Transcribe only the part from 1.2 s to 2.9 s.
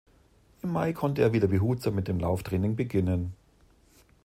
er wieder behutsam mit dem Lauftraining